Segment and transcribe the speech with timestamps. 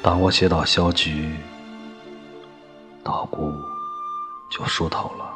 [0.00, 1.34] 当我写到小菊，
[3.02, 3.52] 稻谷
[4.50, 5.34] 就熟透了。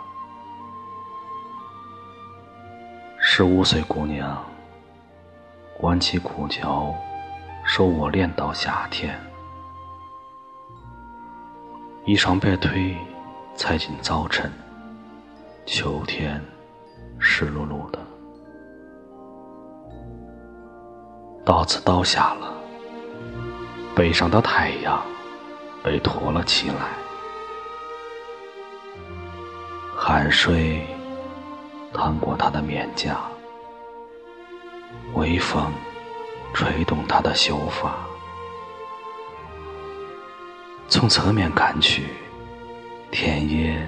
[3.21, 4.43] 十五岁姑娘，
[5.81, 6.95] 挽起裤脚，
[7.65, 9.19] 手握镰刀，夏天，
[12.05, 12.97] 一双白腿
[13.57, 14.51] 踩进早晨，
[15.67, 16.41] 秋天
[17.19, 17.99] 湿漉漉的，
[21.45, 22.62] 稻子倒下了。
[23.95, 25.05] 背上的太阳
[25.83, 26.75] 被托了起来，
[29.95, 30.87] 汗水
[31.93, 33.21] 淌过他的面颊，
[35.13, 35.71] 微风
[36.55, 37.95] 吹动他的秀发。
[40.89, 42.05] 从侧面看去，
[43.11, 43.87] 田野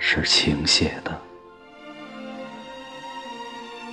[0.00, 1.16] 是倾斜的，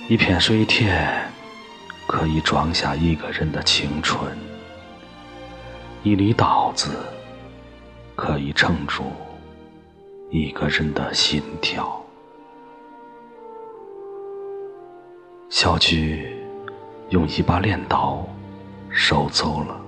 [0.08, 1.30] 一片水田
[2.08, 4.36] 可以装下一个人的青春。
[6.06, 6.90] 一粒稻子
[8.14, 9.02] 可以撑住
[10.30, 12.00] 一个人的心跳。
[15.50, 16.32] 小菊
[17.08, 18.24] 用一把镰刀
[18.88, 19.80] 收走了。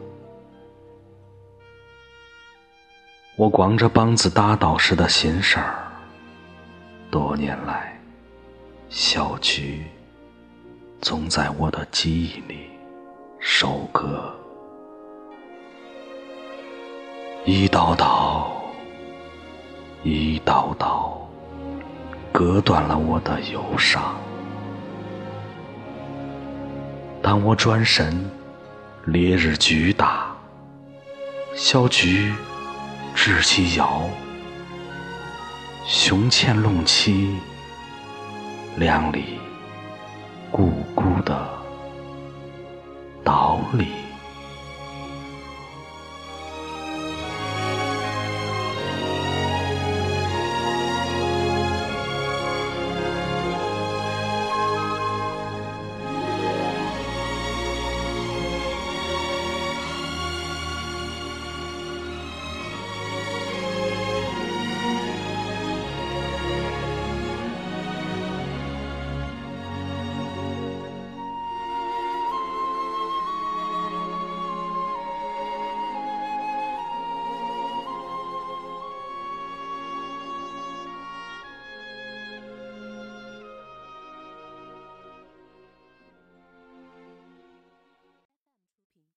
[3.37, 5.87] 我光着膀子打稻时的心事儿，
[7.13, 7.97] 多年来，
[8.89, 9.85] 小菊
[11.01, 12.71] 总在我的记忆里
[13.39, 13.98] 收割。
[17.51, 18.47] 一刀刀，
[20.03, 21.19] 一刀刀，
[22.31, 24.15] 割断了我的忧伤。
[27.23, 28.31] 当我转身，
[29.07, 30.27] 烈日巨大，
[31.55, 32.35] 小菊
[33.15, 34.03] 直起腰，
[35.87, 37.35] 胸前隆起
[38.77, 39.25] 两粒
[40.51, 41.49] 鼓鼓的
[43.25, 43.87] 刀粒。